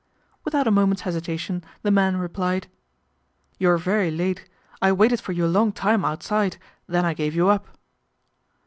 Without 0.43 0.65
a 0.65 0.71
moment's 0.71 1.03
hesitation 1.03 1.63
the 1.83 1.91
man 1.91 2.17
replied," 2.17 2.65
You're 3.59 3.77
very 3.77 4.09
late. 4.09 4.49
I 4.81 4.91
waited 4.91 5.21
for 5.21 5.31
you 5.31 5.45
a 5.45 5.45
long 5.45 5.71
time 5.71 6.03
outside, 6.03 6.57
then 6.87 7.05
I 7.05 7.13
gave 7.13 7.35
you 7.35 7.49
up." 7.49 7.67